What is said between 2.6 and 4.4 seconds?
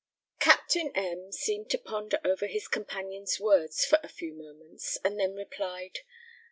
companion's words for a few